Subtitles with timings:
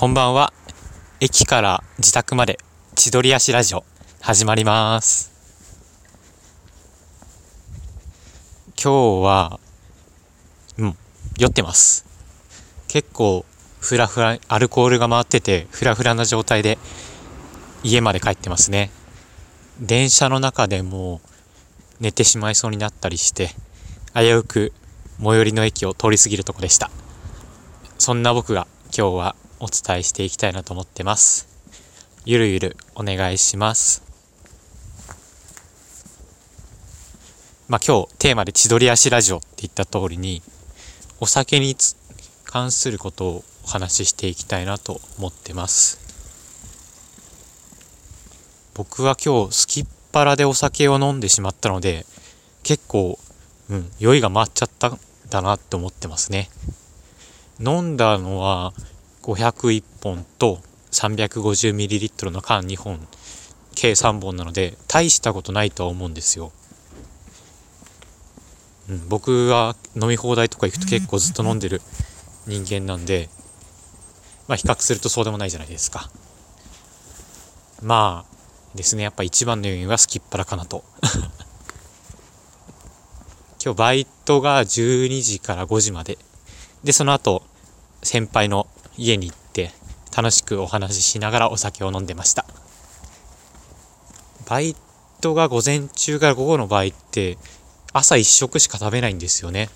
[0.00, 0.54] こんばんは。
[1.20, 2.58] 駅から自宅まで
[2.94, 3.84] 千鳥足ラジオ
[4.22, 5.30] 始まります。
[8.82, 9.60] 今日は、
[10.78, 10.96] うん、
[11.36, 12.06] 酔ってます。
[12.88, 13.44] 結構
[13.78, 16.78] フラフラ、アルコールが回っててフラフラな状態で
[17.82, 18.90] 家まで帰ってますね。
[19.82, 21.20] 電車の中でも
[22.00, 23.50] 寝てしまいそうになったりして
[24.14, 24.72] 危うく
[25.22, 26.90] 最寄りの駅を通り過ぎるとこでした。
[27.98, 31.46] そんな僕が今日はお伝えしていきたいなと思ってます。
[32.24, 34.02] ゆるゆるお願いします。
[37.68, 40.42] まあ今日テーマで千鳥足ラジオって言った通りに
[41.20, 41.94] お酒につ
[42.44, 46.00] 関することをお話ししていきたいなと思ってます。
[48.74, 52.06] 僕は今日すきっ腹でお酒を飲んでしまったので
[52.62, 53.18] 結構、
[53.68, 56.48] うん、酔いが回っちゃったんだなって思ってますね。
[57.60, 58.72] 飲んだのは
[59.34, 63.06] 501本と 350ml の缶2本
[63.74, 66.52] 計3本なので大したことないとは思うんですよ、
[68.88, 71.80] うん、僕は飲み放題とか行くと結構ずっと飲んでる
[72.46, 73.28] 人間なんで
[74.48, 76.10] まあ比較するとそうでもないじゃないですか。
[77.82, 80.82] まあですねやっぱ一番の要因はすきっ腹かなと。
[83.62, 86.18] 今日バイトが12時から5時まで。
[86.82, 87.44] でその後
[88.02, 88.66] 先輩の
[89.00, 89.72] 家に行って
[90.14, 92.44] 楽しくお話ししながらお酒を飲んでました。
[94.46, 94.76] バイ
[95.22, 97.38] トが午前中から午後の場合って
[97.94, 99.70] 朝一食しか食べないんですよね。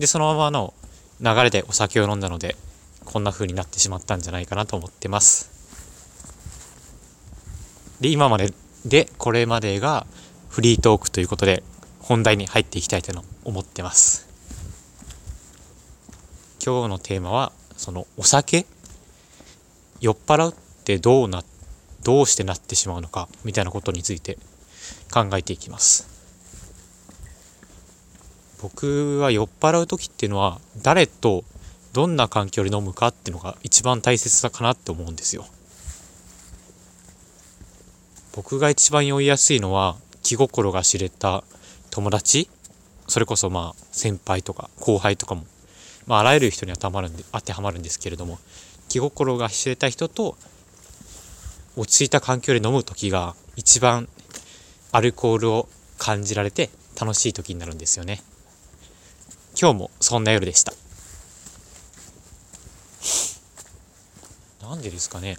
[0.00, 0.74] でそのままの
[1.20, 2.56] 流れでお酒を飲んだので
[3.04, 5.48] こんな風になってしまったんじゃないかなと思ってます。
[8.00, 8.52] で今まで
[8.84, 10.06] でこれまでが
[10.48, 11.62] フリートークということで
[12.00, 13.12] 本題に入っていきたいと
[13.44, 14.26] 思ってます。
[16.64, 18.66] 今日のテーマはそのお酒
[20.02, 21.42] 酔っ払うってどうな
[22.02, 24.36] どうしてなってしまうのかみたいなことについて
[25.10, 26.06] 考えていきます。
[28.60, 31.42] 僕は酔っ払う時っていうのは誰と
[31.94, 35.46] どんな環境で飲むかっていうのが一番大切だかなって思うんですよ。
[38.34, 41.44] 僕が一番酔いやすいのは気心が知れた
[41.90, 42.50] 友達
[43.08, 45.46] それこそまあ先輩とか後輩とかも
[46.10, 48.40] まあ、あらゆる人に当てはまるんで当てはまるんですけれども
[48.88, 50.36] 気心が知れた人と
[51.76, 54.08] 落ち着いた環境で飲む時が一番
[54.90, 55.68] アルコールを
[55.98, 56.68] 感じられて
[57.00, 58.22] 楽しい時になるんですよね。
[59.56, 60.72] 今日もそんな夜でした。
[64.66, 65.38] なんでですかね。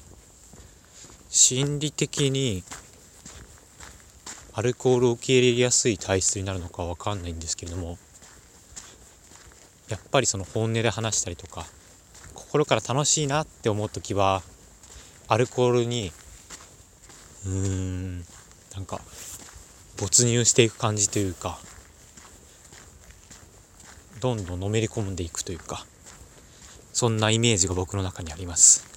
[1.28, 2.64] 心理的に
[4.54, 7.98] アルコールを受け入れやすい体質になるのかわかんないんですけれども
[9.92, 11.66] やっぱりその本音で話したりとか
[12.34, 14.42] 心から楽しいなって思う時は
[15.28, 16.12] アルコールに
[17.46, 19.02] うーんなんか
[20.00, 21.60] 没入していく感じというか
[24.22, 25.86] どんどんのめり込んでいくというか
[26.94, 28.92] そんなイメージが僕の中にあります。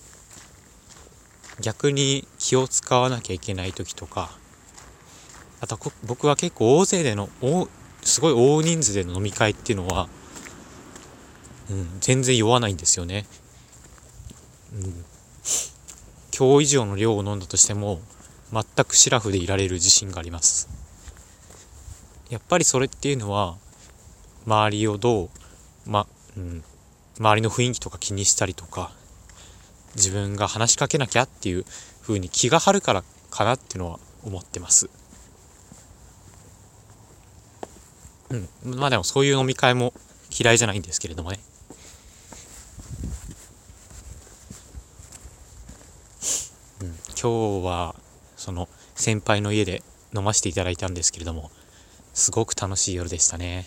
[1.61, 4.31] 逆に気を使わなきゃいけない時とか
[5.61, 7.29] あと僕は結構大勢での
[8.03, 10.09] すごい大人数での飲み会っていうのは
[11.71, 13.27] うん、全然酔わないんですよね。
[14.75, 15.05] うん、
[16.37, 18.01] 今日以上の量を飲んだとしても
[18.53, 20.69] 全くシラフでいられる自信があります。
[22.31, 23.57] やっぱりそれっていうのは
[24.47, 25.31] 周りをどう、
[25.87, 26.65] まうん、
[27.19, 28.91] 周りの雰囲気とか気にしたりとか
[29.95, 31.65] 自分が話しかけなきゃっていう
[32.03, 34.91] 風に気が張るからかなっていうのは思ってます。
[38.31, 39.93] うん、まあでもそういう飲み会も
[40.37, 41.39] 嫌いじゃないんですけれどもね。
[46.81, 47.95] うん、今日は
[48.37, 49.83] その先輩の家で
[50.15, 51.51] 飲ませていただいたんですけれども
[52.13, 53.65] すごく楽しい夜でしたね。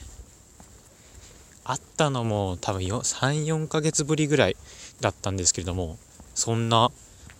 [1.63, 4.57] 会ったのも多分34ヶ月ぶりぐらい
[5.01, 5.97] だったんですけれども
[6.35, 6.91] そんな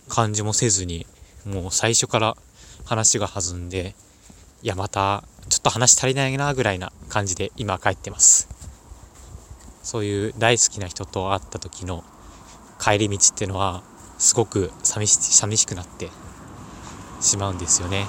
[0.08, 1.06] 感じもせずに
[1.46, 2.36] もう最初から
[2.84, 3.94] 話が弾んで
[4.64, 8.48] いやまたちょっと話足りないなぐらいな感じで今帰ってます。
[9.84, 12.02] そういう大好きな人と会った時の
[12.80, 13.84] 帰り道っていうのは
[14.18, 16.10] すごく寂し寂しくなって
[17.20, 18.06] しまうんですよね、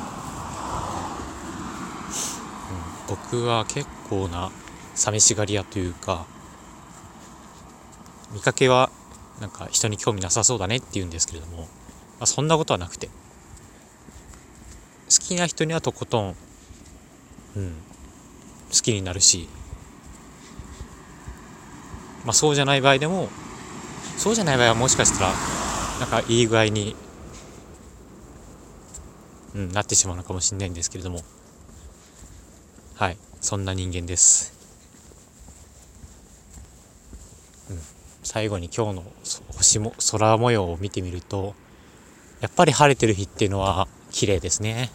[3.08, 4.52] うん、僕は結構な
[4.96, 6.26] 寂しがり屋というか
[8.32, 8.90] 見かけは
[9.40, 11.68] なんか人に興味なさそうだねって言うんですけれども、ま
[12.22, 13.10] あ、そんなことはなくて。
[15.10, 16.36] 好きな人にはとことん、
[17.56, 17.74] うん、
[18.72, 19.50] 好きになるし
[22.26, 23.30] まあ、そうじゃない場合でも
[24.18, 25.34] そうじゃない場合はもしかしたら
[26.00, 26.96] なんかいい具合に、
[29.56, 31.22] うん、なってしまうのかもしれないんですけれども。
[33.00, 34.54] はいそんな人間です、
[37.70, 37.80] うん、
[38.24, 39.04] 最後に今日の
[39.56, 41.56] 星も空模様を見てみると
[42.42, 44.92] やっぱり晴れてる日っていうのは綺麗ですね。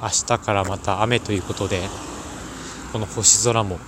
[0.00, 1.82] 明日からまた雨ということで
[2.92, 3.78] この星空も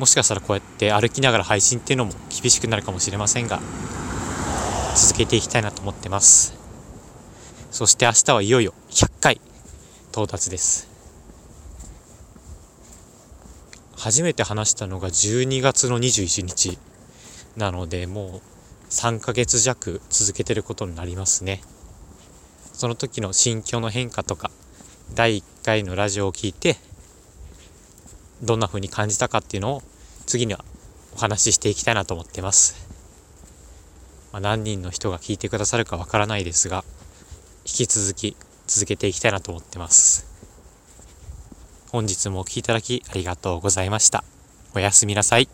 [0.00, 3.60] もしかしたらこうやって歩きながら配信っていうのも厳しくなるかもしれませんが
[4.96, 6.54] 続けていきたいなと思ってます。
[7.70, 9.40] そして明日はいよいよ100回
[10.10, 10.88] 到達です。
[13.94, 16.78] 初めて話したのが12月の21日
[17.58, 18.40] なのでもう
[18.88, 21.60] 3ヶ月弱続けてることになりますね。
[22.72, 24.50] その時の心境の変化とか
[25.14, 26.78] 第1回のラジオを聞いて
[28.42, 29.82] どんな風に感じたかっていうのを
[30.30, 30.64] 次には
[31.16, 32.88] お話ししていきたいなと思ってます、
[34.32, 36.84] まあ、何人の人が聞いてくださるかわからないですが
[37.64, 38.36] 引き続き
[38.68, 40.24] 続けていきたいなと思ってます。
[41.90, 44.22] 本日もお聴きいただきありがとうございました。
[44.76, 45.48] おやすみなさい。